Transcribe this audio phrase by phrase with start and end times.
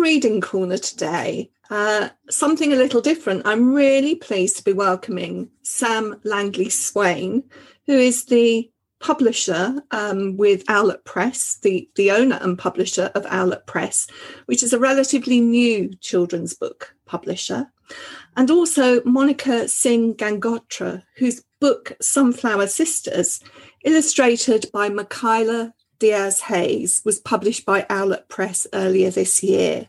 [0.00, 3.46] reading corner today, uh, something a little different.
[3.46, 7.44] I'm really pleased to be welcoming Sam Langley Swain,
[7.86, 13.66] who is the publisher um, with Owlet Press, the, the owner and publisher of Owlet
[13.66, 14.06] Press,
[14.46, 17.70] which is a relatively new children's book publisher.
[18.36, 23.40] And also Monica Singh Gangotra, whose book Sunflower Sisters,
[23.84, 29.88] illustrated by Michaela Diaz Hayes, was published by Owlet Press earlier this year.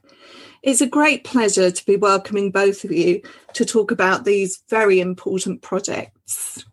[0.61, 4.99] It's a great pleasure to be welcoming both of you to talk about these very
[4.99, 6.63] important projects.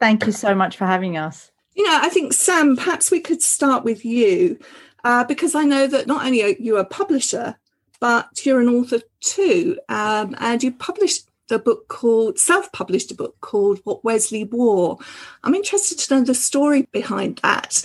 [0.00, 1.50] Thank you so much for having us.
[1.74, 4.58] You know, I think, Sam, perhaps we could start with you
[5.04, 7.56] uh, because I know that not only are you a publisher,
[8.00, 9.78] but you're an author too.
[9.88, 14.98] Um, and you published a book called, self published a book called What Wesley Wore.
[15.44, 17.84] I'm interested to know the story behind that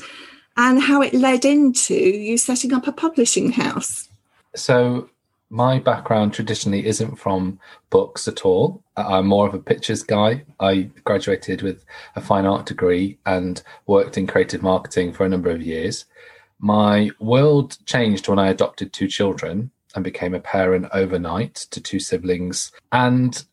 [0.61, 4.09] and how it led into you setting up a publishing house.
[4.55, 5.09] So,
[5.49, 8.81] my background traditionally isn't from books at all.
[8.95, 10.45] I'm more of a pictures guy.
[10.61, 11.83] I graduated with
[12.15, 16.05] a fine art degree and worked in creative marketing for a number of years.
[16.59, 21.99] My world changed when I adopted two children and became a parent overnight to two
[21.99, 22.71] siblings.
[22.93, 23.43] And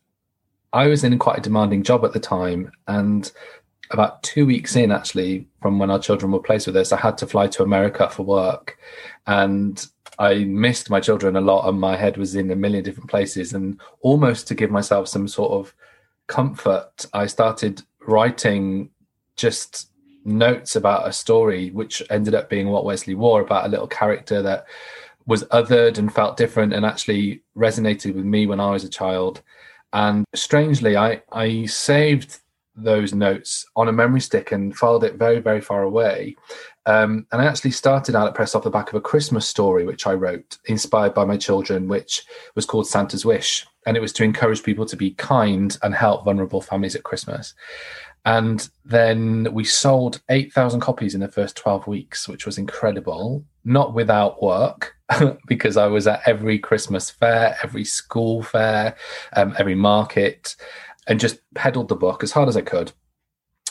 [0.71, 2.71] I was in quite a demanding job at the time.
[2.87, 3.29] And
[3.91, 7.17] about two weeks in, actually, from when our children were placed with us, I had
[7.19, 8.77] to fly to America for work.
[9.25, 9.83] And
[10.19, 13.53] I missed my children a lot, and my head was in a million different places.
[13.53, 15.73] And almost to give myself some sort of
[16.27, 18.91] comfort, I started writing
[19.35, 19.89] just
[20.25, 24.41] notes about a story, which ended up being what Wesley wore about a little character
[24.41, 24.65] that
[25.25, 29.41] was othered and felt different and actually resonated with me when I was a child.
[29.93, 32.39] And strangely, I, I saved
[32.83, 36.35] those notes on a memory stick and filed it very, very far away.
[36.85, 40.07] Um, and I actually started Owlet Press off the back of a Christmas story, which
[40.07, 42.23] I wrote, inspired by my children, which
[42.55, 43.67] was called Santa's Wish.
[43.85, 47.53] And it was to encourage people to be kind and help vulnerable families at Christmas.
[48.25, 53.93] And then we sold 8,000 copies in the first 12 weeks, which was incredible, not
[53.93, 54.95] without work,
[55.47, 58.95] because I was at every Christmas fair, every school fair,
[59.35, 60.55] um, every market
[61.07, 62.91] and just peddled the book as hard as I could,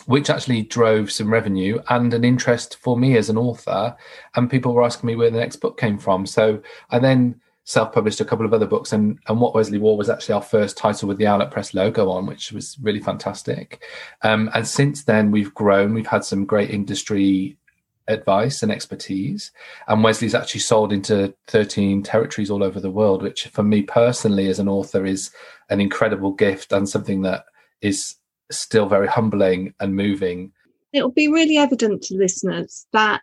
[0.06, 3.97] which actually drove some revenue and an interest for me as an author.
[4.34, 6.27] And people were asking me where the next book came from.
[6.27, 10.09] So I then self-published a couple of other books and, and What Wesley Wore was
[10.09, 13.84] actually our first title with the Owlet press logo on which was really fantastic
[14.22, 17.59] um, and since then we've grown we've had some great industry
[18.08, 19.52] advice and expertise.
[19.86, 24.48] And Wesley's actually sold into 13 territories all over the world, which for me personally
[24.48, 25.30] as an author is
[25.70, 27.44] an incredible gift and something that
[27.80, 28.16] is
[28.50, 30.52] still very humbling and moving.
[30.92, 33.22] It'll be really evident to listeners that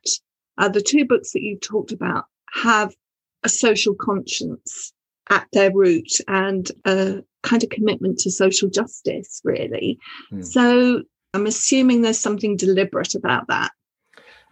[0.58, 2.96] uh, the two books that you talked about have
[3.44, 4.94] a social conscience
[5.30, 9.98] at their root and a kind of commitment to social justice, really.
[10.32, 10.46] Mm.
[10.46, 11.04] So
[11.34, 13.72] I'm assuming there's something deliberate about that.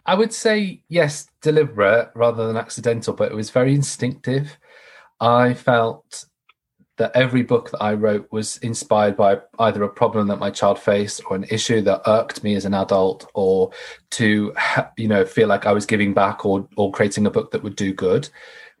[0.06, 4.58] I would say yes, deliberate rather than accidental, but it was very instinctive.
[5.20, 6.26] I felt
[6.96, 10.78] that every book that I wrote was inspired by either a problem that my child
[10.78, 13.72] faced or an issue that irked me as an adult or
[14.12, 14.52] to
[14.96, 17.76] you know feel like I was giving back or or creating a book that would
[17.76, 18.28] do good.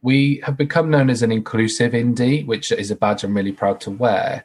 [0.02, 3.80] We have become known as an inclusive indie, which is a badge I'm really proud
[3.80, 4.44] to wear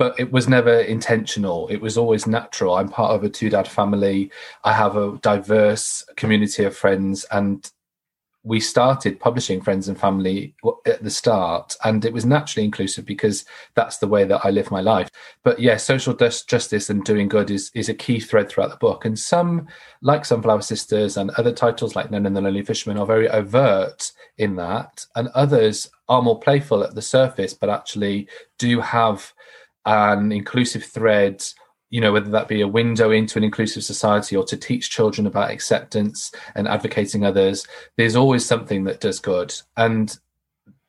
[0.00, 1.68] but it was never intentional.
[1.68, 2.76] It was always natural.
[2.76, 4.30] I'm part of a two dad family.
[4.64, 7.70] I have a diverse community of friends, and
[8.42, 10.54] we started publishing Friends and Family
[10.86, 13.44] at the start, and it was naturally inclusive because
[13.74, 15.10] that's the way that I live my life.
[15.44, 19.04] But yeah, social justice and doing good is is a key thread throughout the book.
[19.04, 19.68] And some,
[20.00, 24.12] like Sunflower Sisters and other titles like Nen and the Lonely Fisherman, are very overt
[24.38, 29.34] in that, and others are more playful at the surface, but actually do have
[29.86, 31.42] an inclusive thread
[31.90, 35.26] you know whether that be a window into an inclusive society or to teach children
[35.26, 39.54] about acceptance and advocating others there's always something that does good.
[39.76, 40.16] And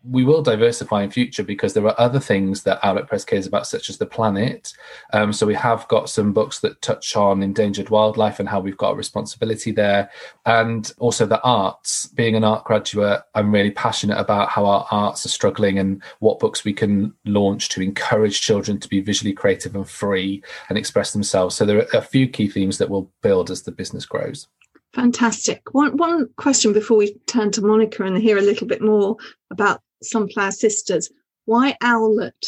[0.03, 3.67] we will diversify in future because there are other things that Owlet Press cares about,
[3.67, 4.73] such as the planet.
[5.14, 8.78] Um, so we have got some books that touch on endangered wildlife and how we've
[8.78, 10.09] got a responsibility there,
[10.46, 12.08] and also the arts.
[12.08, 16.40] Being an art graduate, I'm really passionate about how our arts are struggling and what
[16.40, 21.14] books we can launch to encourage children to be visually creative and free and express
[21.14, 21.55] themselves.
[21.55, 24.47] So there are a few key themes that will build as the business grows.
[24.93, 25.61] Fantastic.
[25.73, 29.16] One one question before we turn to Monica and hear a little bit more
[29.49, 31.09] about Sunflower Sisters.
[31.46, 32.46] Why Owlet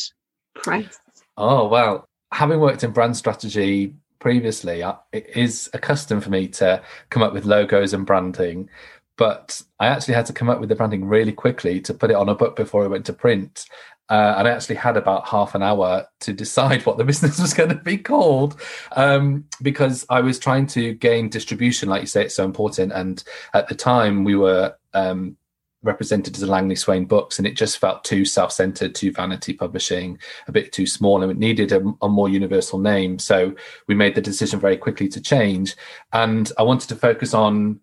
[0.54, 1.00] Press?
[1.38, 6.48] Oh, well, having worked in brand strategy previously, uh, it is a custom for me
[6.50, 8.70] to come up with logos and branding.
[9.16, 12.16] but I actually had to come up with the branding really quickly to put it
[12.16, 13.66] on a book before it went to print.
[14.10, 17.54] Uh, and I actually had about half an hour to decide what the business was
[17.54, 18.60] going to be called
[18.96, 21.90] um, because I was trying to gain distribution.
[21.90, 22.92] Like you say, it's so important.
[22.92, 23.24] And
[23.54, 25.38] at the time, we were um,
[25.84, 30.18] represented as Langley Swain books, and it just felt too self centered, too vanity publishing,
[30.48, 33.20] a bit too small, and it needed a, a, more universal name.
[33.20, 33.56] So
[33.88, 35.76] we made the decision very quickly to change.
[36.12, 37.80] And I wanted to focus on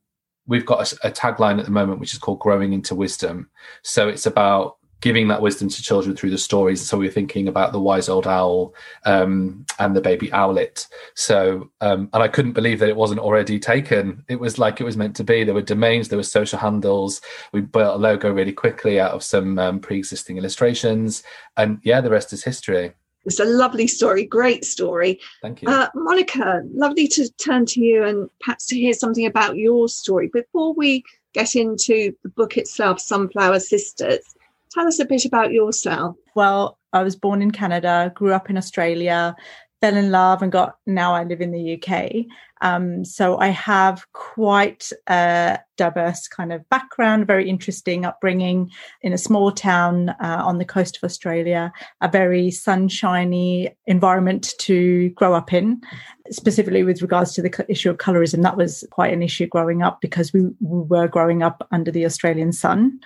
[0.47, 3.51] we've got a, a tagline at the moment which is called Growing into Wisdom.
[3.83, 6.87] So it's about giving that wisdom to children through the stories.
[6.87, 8.75] So we are thinking about the wise old owl
[9.05, 10.87] um, and the baby owlet.
[11.15, 14.25] So, um, and I couldn't believe that it wasn't already taken.
[14.29, 15.45] It was like it was meant to be.
[15.45, 17.21] There were domains, there were social handles.
[17.53, 21.23] We built a logo really quickly out of some um, pre-existing illustrations,
[21.57, 22.93] and yeah, the rest is history.
[23.25, 25.21] It's a lovely story, great story.
[25.43, 25.69] Thank you.
[25.69, 30.31] Uh, Monica, lovely to turn to you and perhaps to hear something about your story.
[30.33, 31.05] Before we
[31.35, 34.35] get into the book itself, Sunflower Sisters,
[34.73, 36.17] Tell us a bit about yourself.
[36.37, 39.35] Well, I was born in Canada, grew up in Australia,
[39.81, 42.27] fell in love, and got now I live in the UK.
[42.63, 48.71] Um, so I have quite a diverse kind of background, very interesting upbringing
[49.01, 51.73] in a small town uh, on the coast of Australia,
[52.03, 55.81] a very sunshiny environment to grow up in.
[56.31, 60.01] Specifically with regards to the issue of colorism, that was quite an issue growing up
[60.01, 63.01] because we, we were growing up under the Australian sun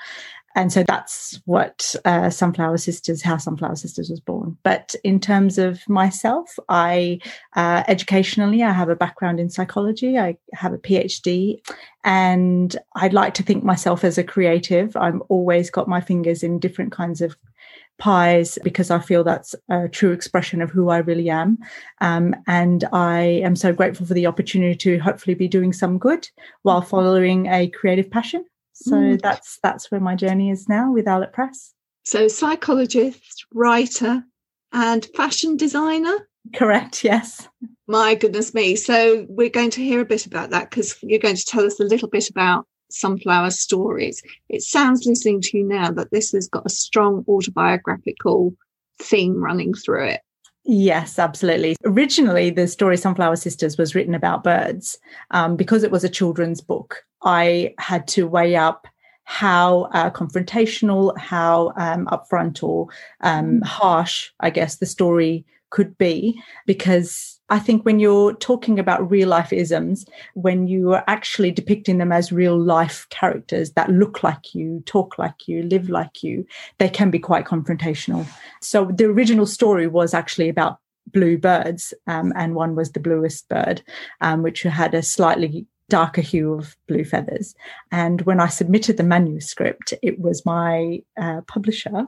[0.54, 4.56] and so that's what uh, Sunflower Sisters, how Sunflower Sisters was born.
[4.62, 7.18] But in terms of myself, I
[7.56, 10.18] uh, educationally, I have a background in psychology.
[10.18, 11.60] I have a PhD,
[12.04, 14.96] and I'd like to think myself as a creative.
[14.96, 17.36] I've always got my fingers in different kinds of
[17.98, 21.58] pies because I feel that's a true expression of who I really am.
[22.00, 26.28] Um, and I am so grateful for the opportunity to hopefully be doing some good
[26.62, 28.44] while following a creative passion.
[28.74, 29.20] So mm.
[29.20, 31.72] that's that's where my journey is now with Owlet Press.
[32.04, 34.24] So psychologist, writer,
[34.72, 36.28] and fashion designer.
[36.54, 37.02] Correct.
[37.02, 37.48] Yes.
[37.86, 38.76] My goodness me.
[38.76, 41.80] So we're going to hear a bit about that because you're going to tell us
[41.80, 44.22] a little bit about sunflower stories.
[44.48, 48.54] It sounds listening to you now that this has got a strong autobiographical
[49.00, 50.20] theme running through it.
[50.64, 51.76] Yes, absolutely.
[51.84, 54.98] Originally, the story Sunflower Sisters was written about birds
[55.30, 57.04] um, because it was a children's book.
[57.22, 58.86] I had to weigh up
[59.24, 62.88] how uh, confrontational, how um, upfront or
[63.20, 63.64] um, mm.
[63.64, 66.40] harsh, I guess, the story could be.
[66.66, 71.98] Because I think when you're talking about real life isms, when you are actually depicting
[71.98, 76.46] them as real life characters that look like you, talk like you, live like you,
[76.78, 78.24] they can be quite confrontational.
[78.62, 80.78] So the original story was actually about
[81.12, 83.82] blue birds, um, and one was the bluest bird,
[84.20, 87.54] um, which had a slightly darker hue of blue feathers.
[87.92, 92.06] And when I submitted the manuscript, it was my uh, publisher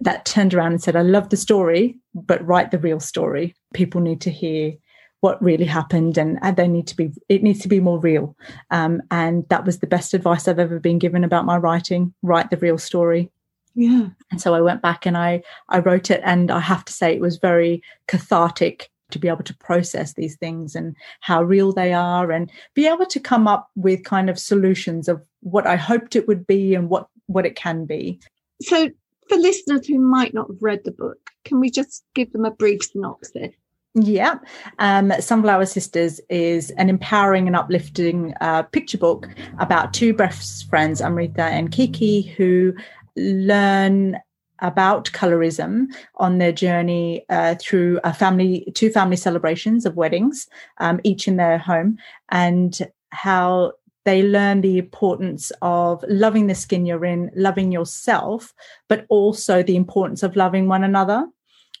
[0.00, 3.54] that turned around and said, I love the story, but write the real story.
[3.72, 4.72] People need to hear
[5.20, 8.34] what really happened and, and they need to be it needs to be more real
[8.72, 12.48] um, and that was the best advice i've ever been given about my writing write
[12.48, 13.30] the real story
[13.74, 16.92] yeah and so i went back and i i wrote it and i have to
[16.94, 21.72] say it was very cathartic to be able to process these things and how real
[21.72, 25.76] they are and be able to come up with kind of solutions of what I
[25.76, 28.20] hoped it would be and what what it can be.
[28.62, 28.90] So
[29.28, 32.50] for listeners who might not have read the book, can we just give them a
[32.50, 33.54] brief synopsis?
[33.94, 34.34] Yeah.
[34.78, 41.00] Um, Sunflower Sisters is an empowering and uplifting uh, picture book about two best friends,
[41.00, 42.72] Amrita and Kiki, who
[43.16, 44.16] learn
[44.60, 45.86] about colorism
[46.16, 50.46] on their journey uh, through a family, two family celebrations of weddings,
[50.78, 51.98] um, each in their home,
[52.30, 53.72] and how
[54.04, 58.54] they learn the importance of loving the skin you're in, loving yourself,
[58.88, 61.26] but also the importance of loving one another.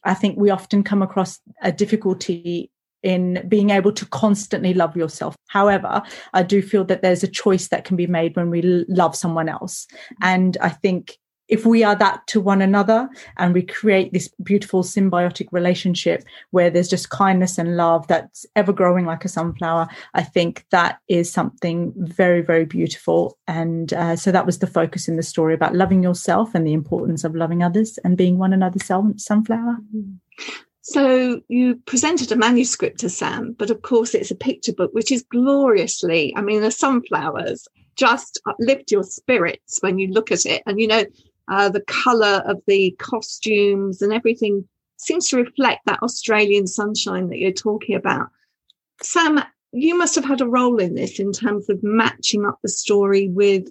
[0.04, 2.70] I think we often come across a difficulty
[3.02, 5.34] in being able to constantly love yourself.
[5.48, 6.02] However,
[6.34, 9.48] I do feel that there's a choice that can be made when we love someone
[9.48, 9.86] else.
[10.20, 11.18] And I think
[11.50, 16.70] if we are that to one another and we create this beautiful symbiotic relationship where
[16.70, 21.30] there's just kindness and love that's ever growing like a sunflower, I think that is
[21.30, 23.36] something very, very beautiful.
[23.48, 26.72] And uh, so that was the focus in the story about loving yourself and the
[26.72, 29.78] importance of loving others and being one another's sunflower.
[30.82, 35.10] So you presented a manuscript to Sam, but of course it's a picture book, which
[35.10, 37.66] is gloriously, I mean, the sunflowers
[37.96, 40.62] just uplift your spirits when you look at it.
[40.64, 41.04] And you know,
[41.50, 44.66] uh, the colour of the costumes and everything
[44.96, 48.28] seems to reflect that Australian sunshine that you're talking about.
[49.02, 49.42] Sam,
[49.72, 53.28] you must have had a role in this in terms of matching up the story
[53.28, 53.68] with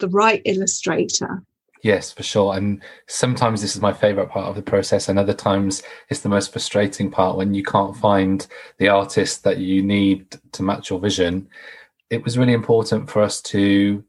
[0.00, 1.42] the right illustrator.
[1.82, 2.56] Yes, for sure.
[2.56, 6.30] And sometimes this is my favorite part of the process, and other times it's the
[6.30, 8.46] most frustrating part when you can't find
[8.78, 11.46] the artist that you need to match your vision.
[12.08, 14.02] It was really important for us to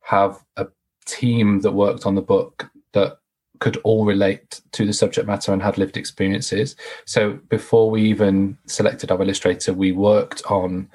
[0.00, 0.68] have a
[1.06, 3.18] team that worked on the book that
[3.58, 6.76] could all relate to the subject matter and had lived experiences.
[7.06, 10.90] So before we even selected our illustrator, we worked on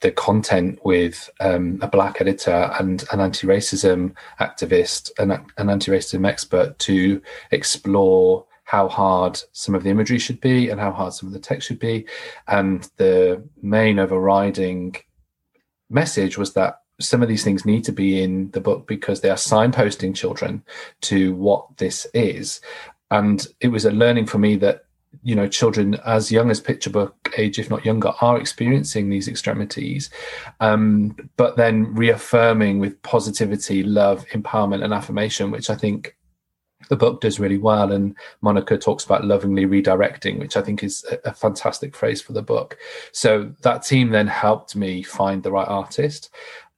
[0.00, 6.78] the content with um, a black editor and an anti-racism activist and an anti-racism expert
[6.78, 11.32] to explore how hard some of the imagery should be and how hard some of
[11.32, 12.06] the text should be
[12.46, 14.94] and the main overriding
[15.88, 19.30] message was that some of these things need to be in the book because they
[19.30, 20.62] are signposting children
[21.02, 22.60] to what this is.
[23.10, 24.84] And it was a learning for me that,
[25.22, 29.26] you know, children as young as picture book age, if not younger, are experiencing these
[29.26, 30.10] extremities.
[30.60, 36.16] Um, but then reaffirming with positivity, love, empowerment, and affirmation, which I think
[36.88, 37.92] the book does really well.
[37.92, 42.32] And Monica talks about lovingly redirecting, which I think is a, a, fantastic phrase for
[42.32, 42.78] the book.
[43.12, 46.30] So that team then helped me find the right artist.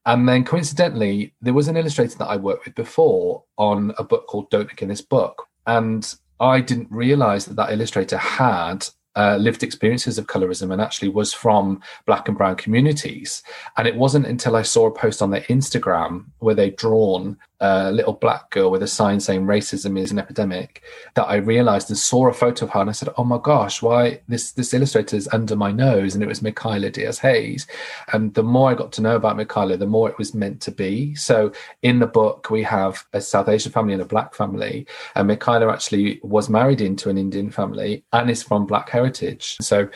[0.06, 4.26] And then coincidentally, there was an illustrator that I worked with before on a book
[4.26, 5.49] called Don't Look in This Book.
[5.66, 11.09] And I didn't realize that that illustrator had uh, lived experiences of colorism and actually
[11.09, 13.42] was from black and brown communities.
[13.76, 17.92] And it wasn't until I saw a post on their Instagram where they'd drawn a
[17.92, 20.83] little black girl with a sign saying racism is an epidemic
[21.14, 23.81] that I realized and saw a photo of her and I said, Oh my gosh,
[23.81, 26.14] why this this illustrator is under my nose?
[26.14, 27.69] And it was Michaela Diaz Hayes.
[28.12, 30.73] And the more I got to know about Michaela, the more it was meant to
[30.73, 31.14] be.
[31.14, 31.52] So
[31.83, 34.87] in the book, we have a South Asian family and a black family.
[35.14, 39.57] And Michaela actually was married into an Indian family and is from black heritage.
[39.61, 39.88] So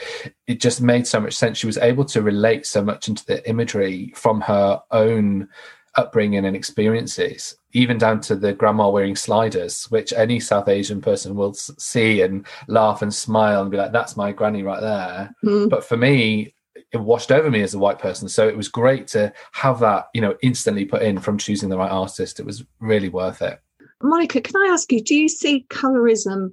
[0.47, 1.59] it just made so much sense.
[1.59, 5.49] She was able to relate so much into the imagery from her own
[5.97, 11.35] upbringing and experiences, even down to the grandma wearing sliders, which any South Asian person
[11.35, 15.35] will see and laugh and smile and be like, that's my granny right there.
[15.45, 15.71] Mm.
[15.71, 16.55] But for me,
[16.93, 18.29] it washed over me as a white person.
[18.29, 21.79] So it was great to have that, you know, instantly put in from choosing the
[21.79, 22.39] right artist.
[22.39, 23.61] It was really worth it.
[24.03, 26.53] Monica, can I ask you, do you see colorism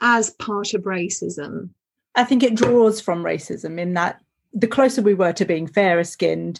[0.00, 1.70] as part of racism?
[2.14, 4.20] I think it draws from racism in that
[4.52, 6.58] the closer we were to being fairer skinned,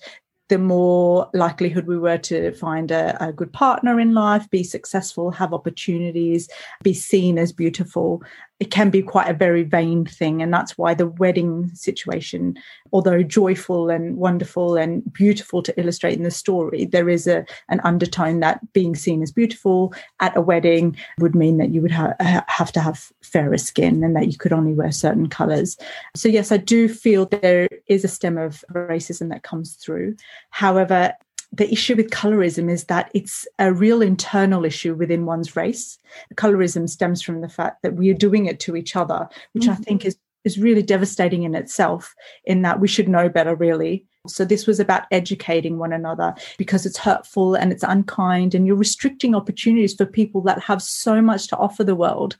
[0.48, 5.30] the more likelihood we were to find a, a, good partner in life, be successful,
[5.30, 6.48] have opportunities,
[6.82, 8.22] be seen as beautiful
[8.60, 10.42] it can be quite a very vain thing.
[10.42, 12.58] And that's why the wedding situation,
[12.92, 17.80] although joyful and wonderful and beautiful to illustrate in the story, there is a, an
[17.84, 22.14] undertone that being seen as beautiful at a wedding would mean that you would ha-
[22.48, 25.76] have to have fairer skin and that you could only wear certain colors.
[26.16, 30.16] So, yes, I do feel there is a stem of racism that comes through.
[30.50, 31.14] However,
[31.52, 35.98] the issue with colorism is that it's a real internal issue within one's race.
[36.34, 39.72] Colorism stems from the fact that we are doing it to each other, which mm-hmm.
[39.72, 42.14] I think is is really devastating in itself
[42.44, 46.86] in that we should know better really so this was about educating one another because
[46.86, 51.48] it's hurtful and it's unkind and you're restricting opportunities for people that have so much
[51.48, 52.36] to offer the world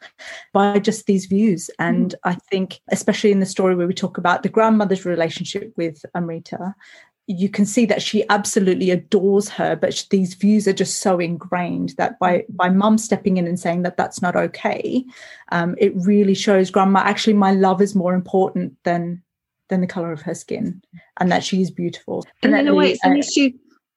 [0.52, 2.18] by just these views and mm.
[2.24, 6.74] i think especially in the story where we talk about the grandmother's relationship with amrita
[7.30, 11.90] you can see that she absolutely adores her but these views are just so ingrained
[11.98, 15.04] that by by mum stepping in and saying that that's not okay
[15.52, 19.22] um, it really shows grandma actually my love is more important than
[19.68, 20.82] than the color of her skin
[21.18, 22.24] and that she is beautiful.
[22.42, 23.50] And, in a way it's uh, an issue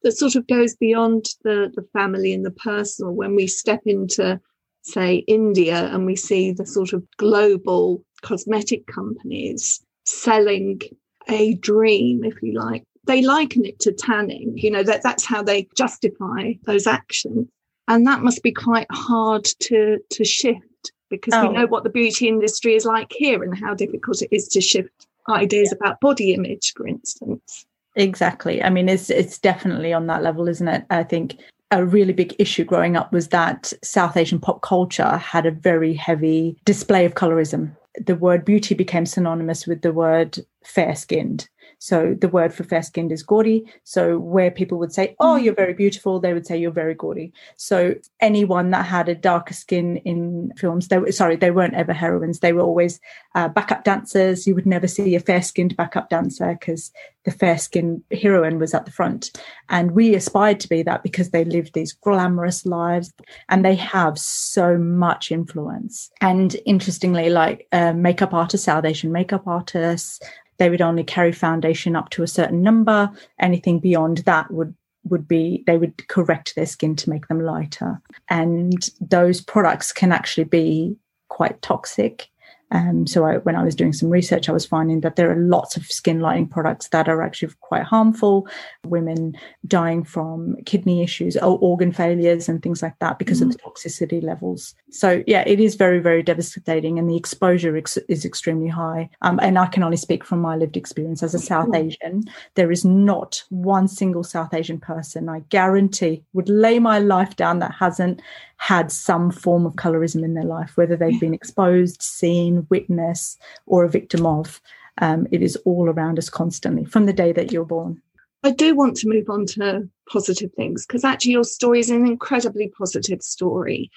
[0.03, 3.13] that sort of goes beyond the the family and the personal.
[3.13, 4.39] When we step into
[4.83, 10.81] say india and we see the sort of global cosmetic companies selling
[11.29, 15.41] a dream if you like they liken it to tanning you know that that's how
[15.41, 17.48] they justify those actions
[17.88, 21.48] and that must be quite hard to to shift because oh.
[21.48, 24.62] we know what the beauty industry is like here and how difficult it is to
[24.62, 25.77] shift ideas yeah.
[25.77, 27.65] about body image for instance
[27.96, 31.38] exactly i mean it's it's definitely on that level isn't it i think
[31.72, 35.93] a really big issue growing up was that South Asian pop culture had a very
[35.93, 37.72] heavy display of colorism.
[38.05, 41.48] The word beauty became synonymous with the word fair skinned.
[41.81, 43.65] So the word for fair skinned is gori.
[43.85, 47.33] So where people would say, Oh, you're very beautiful, they would say you're very gori.
[47.57, 51.91] So anyone that had a darker skin in films, they were sorry, they weren't ever
[51.91, 52.39] heroines.
[52.39, 53.00] They were always
[53.33, 54.45] uh, backup dancers.
[54.45, 56.91] You would never see a fair skinned backup dancer because
[57.25, 59.31] the fair skinned heroine was at the front.
[59.69, 63.11] And we aspired to be that because they lived these glamorous lives
[63.50, 66.11] and they have so much influence.
[66.21, 70.19] And interestingly, like uh, makeup artists, South Asian makeup artists,
[70.62, 73.10] they would only carry foundation up to a certain number.
[73.39, 78.00] Anything beyond that would would be they would correct their skin to make them lighter
[78.30, 80.96] and those products can actually be
[81.30, 82.30] quite toxic
[82.72, 85.36] um, so I, when I was doing some research, I was finding that there are
[85.36, 88.48] lots of skin lightening products that are actually quite harmful.
[88.86, 89.38] Women
[89.68, 93.50] dying from kidney issues or organ failures and things like that because mm-hmm.
[93.50, 94.74] of the toxicity levels.
[94.90, 99.10] So yeah, it is very, very devastating and the exposure ex- is extremely high.
[99.22, 102.24] Um, and I can only speak from my lived experience as a South Asian.
[102.56, 107.60] There is not one single South Asian person I guarantee would lay my life down
[107.60, 108.22] that hasn't
[108.62, 113.84] had some form of colorism in their life, whether they've been exposed, seen, witnessed, or
[113.84, 114.62] a victim of.
[115.00, 118.00] Um, it is all around us constantly from the day that you're born.
[118.44, 122.06] I do want to move on to positive things because actually your story is an
[122.06, 123.89] incredibly positive story.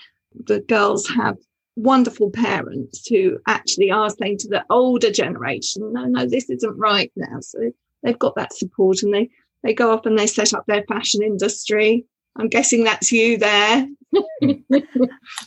[0.47, 1.37] The girls have
[1.76, 7.12] wonderful parents who actually are saying to the older generation, no, no, this isn't right
[7.16, 7.40] now.
[7.40, 7.71] So
[8.02, 9.28] they've got that support and they,
[9.62, 12.06] they go off and they set up their fashion industry.
[12.37, 13.87] I'm guessing that's you there.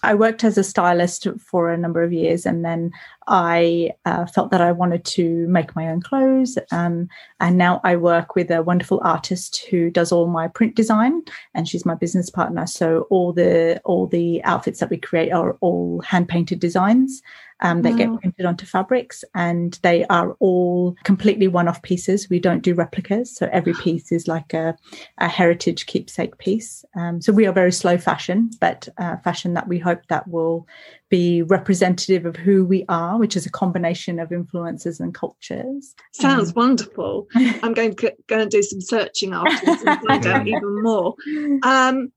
[0.03, 2.91] I worked as a stylist for a number of years and then
[3.27, 6.57] I uh, felt that I wanted to make my own clothes.
[6.71, 7.09] Um,
[7.39, 11.67] and now I work with a wonderful artist who does all my print design and
[11.67, 12.67] she's my business partner.
[12.67, 17.21] So all the, all the outfits that we create are all hand painted designs
[17.61, 17.97] um, that wow.
[17.97, 22.29] get printed onto fabrics and they are all completely one-off pieces.
[22.29, 24.75] We don't do replicas so every piece is like a,
[25.17, 26.85] a heritage keepsake piece.
[26.95, 30.67] Um, so we are very slow fashion but uh, fashion that we hope that will
[31.09, 35.95] be representative of who we are which is a combination of influences and cultures.
[36.13, 37.27] Sounds um, wonderful.
[37.35, 41.15] I'm going to go and do some searching afterwards and find out even more.
[41.63, 42.11] Um,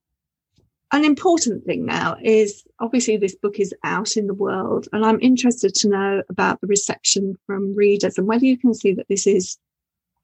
[0.92, 5.20] an important thing now is obviously this book is out in the world, and I'm
[5.20, 9.26] interested to know about the reception from readers and whether you can see that this
[9.26, 9.58] is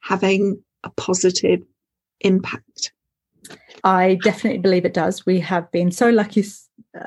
[0.00, 1.62] having a positive
[2.20, 2.92] impact.
[3.84, 5.24] I definitely believe it does.
[5.24, 6.44] We have been so lucky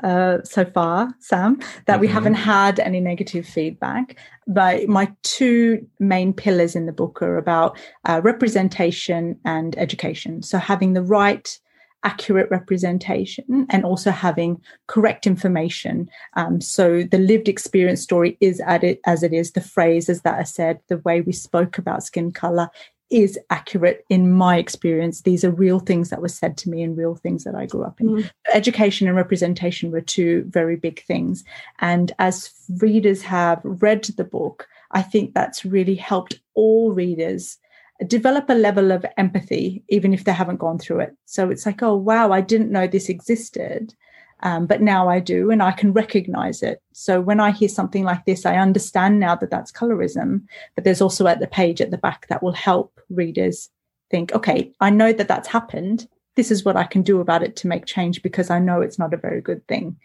[0.02, 2.00] uh, so far, Sam, that mm-hmm.
[2.00, 4.16] we haven't had any negative feedback.
[4.46, 10.42] But my two main pillars in the book are about uh, representation and education.
[10.42, 11.58] So having the right
[12.02, 16.08] accurate representation and also having correct information.
[16.34, 19.52] Um, so the lived experience story is at it as it is.
[19.52, 22.70] The phrases that are said, the way we spoke about skin color
[23.10, 25.22] is accurate in my experience.
[25.22, 27.82] These are real things that were said to me and real things that I grew
[27.82, 28.08] up in.
[28.08, 28.30] Mm.
[28.54, 31.44] Education and representation were two very big things.
[31.80, 37.58] And as readers have read the book, I think that's really helped all readers
[38.06, 41.16] develop a level of empathy, even if they haven't gone through it.
[41.26, 43.94] So it's like, oh, wow, I didn't know this existed.
[44.42, 46.80] Um, but now I do, and I can recognize it.
[46.92, 50.46] So when I hear something like this, I understand now that that's colorism.
[50.74, 53.68] But there's also at the page at the back that will help readers
[54.10, 56.08] think, okay, I know that that's happened.
[56.36, 58.98] This is what I can do about it to make change because I know it's
[58.98, 59.98] not a very good thing.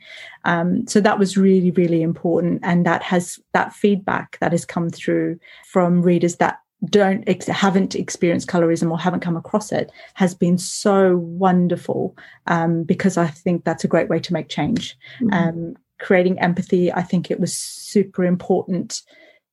[0.44, 4.90] Um, so that was really, really important, and that has that feedback that has come
[4.90, 10.34] through from readers that don't ex- haven't experienced colorism or haven't come across it has
[10.34, 12.16] been so wonderful
[12.48, 14.98] um, because I think that's a great way to make change.
[15.22, 15.34] Mm-hmm.
[15.34, 19.02] Um, creating empathy, I think it was super important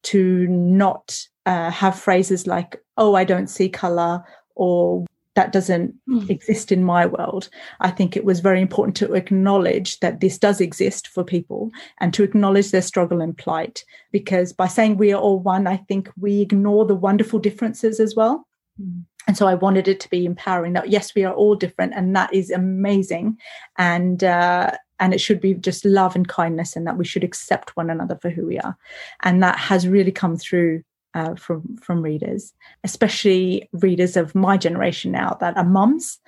[0.05, 6.29] to not uh, have phrases like "Oh, I don't see color" or that doesn't mm.
[6.29, 7.49] exist in my world.
[7.81, 12.12] I think it was very important to acknowledge that this does exist for people and
[12.14, 13.85] to acknowledge their struggle and plight.
[14.11, 18.14] Because by saying we are all one, I think we ignore the wonderful differences as
[18.14, 18.47] well.
[18.81, 19.05] Mm.
[19.27, 22.14] And so I wanted it to be empowering that yes, we are all different, and
[22.16, 23.38] that is amazing,
[23.79, 27.77] and uh, and it should be just love and kindness, and that we should accept
[27.77, 28.77] one another for who we are,
[29.23, 30.83] and that has really come through
[31.14, 32.53] uh, from from readers,
[32.85, 36.18] especially readers of my generation now that are mums.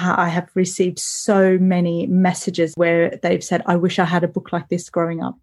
[0.00, 4.52] I have received so many messages where they've said, "I wish I had a book
[4.52, 5.36] like this growing up."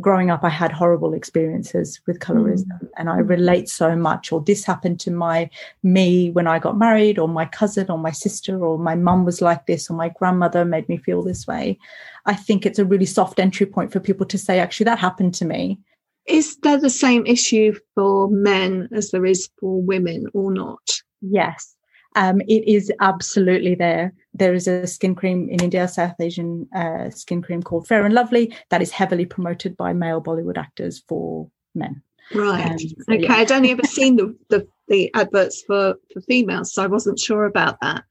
[0.00, 2.88] Growing up, I had horrible experiences with colorism, mm.
[2.96, 4.32] and I relate so much.
[4.32, 5.50] Or this happened to my
[5.82, 9.42] me when I got married, or my cousin, or my sister, or my mum was
[9.42, 11.78] like this, or my grandmother made me feel this way.
[12.24, 15.34] I think it's a really soft entry point for people to say, "Actually, that happened
[15.34, 15.78] to me."
[16.26, 20.90] Is there the same issue for men as there is for women or not?
[21.20, 21.76] Yes,
[22.16, 24.12] um, it is absolutely there.
[24.34, 28.14] There is a skin cream in India, South Asian uh, skin cream called Fair and
[28.14, 32.02] Lovely that is heavily promoted by male Bollywood actors for men.
[32.34, 32.70] Right.
[32.70, 33.22] Um, so, okay.
[33.22, 33.34] Yeah.
[33.34, 37.44] I'd only ever seen the, the, the adverts for, for females, so I wasn't sure
[37.44, 38.04] about that.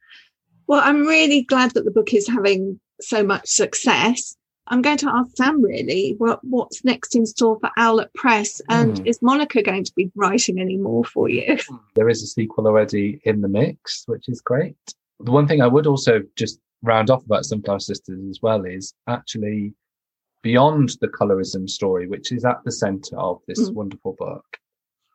[0.68, 4.36] Well, I'm really glad that the book is having so much success.
[4.70, 8.98] I'm going to ask Sam really what what's next in store for Owlet Press, and
[8.98, 9.08] mm.
[9.08, 11.58] is Monica going to be writing any more for you?
[11.96, 14.78] There is a sequel already in the mix, which is great.
[15.20, 18.94] The one thing I would also just round off about Sunflower Sisters as well is
[19.08, 19.74] actually
[20.44, 23.74] beyond the colorism story, which is at the center of this mm.
[23.74, 24.46] wonderful book.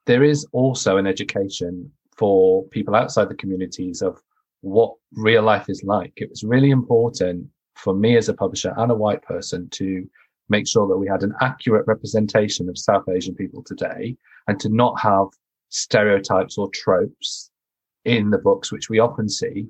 [0.06, 4.20] There is also an education for people outside the communities of
[4.60, 6.12] what real life is like.
[6.16, 10.08] It was really important for me as a publisher and a white person to
[10.48, 14.68] make sure that we had an accurate representation of South Asian people today and to
[14.68, 15.26] not have
[15.70, 17.50] stereotypes or tropes
[18.04, 19.66] in the books, which we often see.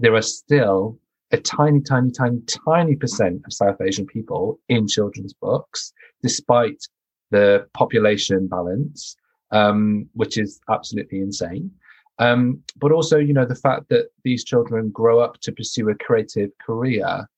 [0.00, 0.98] There are still
[1.30, 6.80] a tiny, tiny, tiny, tiny percent of South Asian people in children's books, despite
[7.30, 9.16] the population balance,
[9.50, 11.70] um, which is absolutely insane.
[12.18, 15.94] Um, but also, you know, the fact that these children grow up to pursue a
[15.94, 17.28] creative career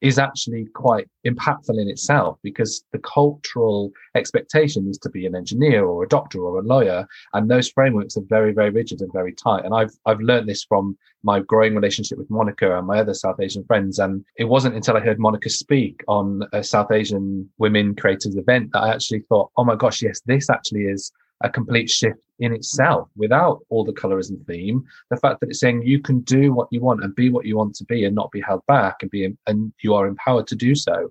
[0.00, 5.84] is actually quite impactful in itself because the cultural expectation is to be an engineer
[5.84, 7.06] or a doctor or a lawyer.
[7.32, 9.64] And those frameworks are very, very rigid and very tight.
[9.64, 13.40] And I've, I've learned this from my growing relationship with Monica and my other South
[13.40, 13.98] Asian friends.
[13.98, 18.70] And it wasn't until I heard Monica speak on a South Asian women creators event
[18.72, 21.10] that I actually thought, oh my gosh, yes, this actually is
[21.42, 24.84] a complete shift in itself without all the colorism theme.
[25.10, 27.56] The fact that it's saying you can do what you want and be what you
[27.56, 30.56] want to be and not be held back and be, and you are empowered to
[30.56, 31.10] do so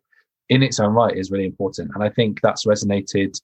[0.50, 1.92] in its own right is really important.
[1.94, 3.40] And I think that's resonated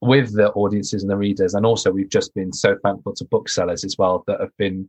[0.00, 1.54] with the audiences and the readers.
[1.54, 4.88] And also we've just been so thankful to booksellers as well that have been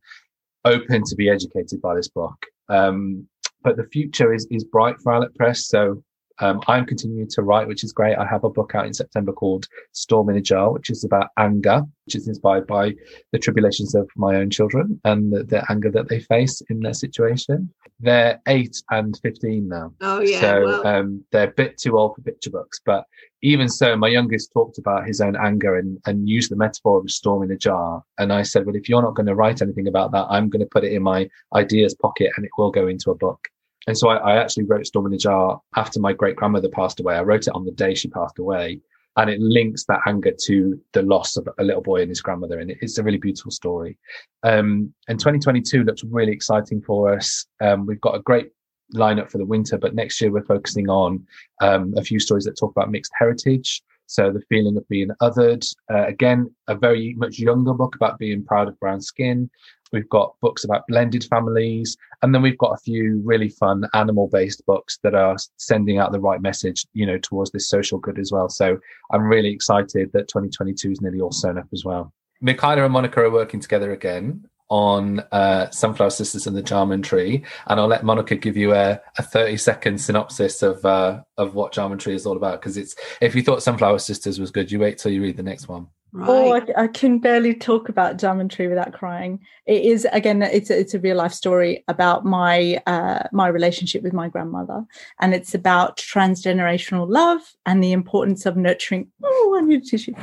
[0.65, 2.45] open to be educated by this book.
[2.69, 3.27] Um,
[3.63, 5.67] but the future is, is bright for Owlet Press.
[5.67, 6.03] So
[6.39, 8.17] um, I'm continuing to write, which is great.
[8.17, 11.27] I have a book out in September called Storm in a Jar, which is about
[11.37, 12.93] anger, which is inspired by
[13.31, 16.93] the tribulations of my own children and the, the anger that they face in their
[16.93, 17.71] situation.
[17.99, 19.93] They're eight and 15 now.
[20.01, 20.41] Oh, yeah.
[20.41, 20.87] So well.
[20.87, 22.81] um, they're a bit too old for picture books.
[22.83, 23.05] But
[23.43, 27.05] even so, my youngest talked about his own anger and, and used the metaphor of
[27.05, 28.03] a storm in a jar.
[28.17, 30.61] And I said, well, if you're not going to write anything about that, I'm going
[30.61, 33.47] to put it in my ideas pocket and it will go into a book.
[33.87, 36.99] And so I, I actually wrote Storm in a Jar after my great grandmother passed
[36.99, 37.15] away.
[37.15, 38.81] I wrote it on the day she passed away.
[39.15, 42.59] And it links that anger to the loss of a little boy and his grandmother.
[42.59, 43.97] And it's a really beautiful story.
[44.41, 47.45] Um, and 2022 looks really exciting for us.
[47.61, 48.49] Um, we've got a great
[48.95, 51.25] lineup for the winter, but next year we're focusing on
[51.61, 53.83] um, a few stories that talk about mixed heritage.
[54.07, 55.65] So the feeling of being othered.
[55.91, 59.49] Uh, again, a very much younger book about being proud of brown skin.
[59.93, 64.27] We've got books about blended families, and then we've got a few really fun animal
[64.27, 68.17] based books that are sending out the right message, you know, towards this social good
[68.19, 68.49] as well.
[68.49, 68.79] So
[69.11, 72.11] I'm really excited that 2022 is nearly all sewn up as well.
[72.41, 77.43] Michaela and Monica are working together again on uh, Sunflower Sisters and the Jamun Tree,
[77.67, 81.73] and I'll let Monica give you a, a 30 second synopsis of uh, of what
[81.73, 82.59] Jamun Tree is all about.
[82.59, 85.43] Because it's if you thought Sunflower Sisters was good, you wait till you read the
[85.43, 85.87] next one.
[86.15, 86.29] Right.
[86.29, 89.39] Oh, I, I, can barely talk about Tree without crying.
[89.65, 94.03] It is again, it's a, it's a real life story about my uh, my relationship
[94.03, 94.85] with my grandmother,
[95.19, 99.11] and it's about transgenerational love and the importance of nurturing.
[99.23, 100.13] Oh, I need a tissue.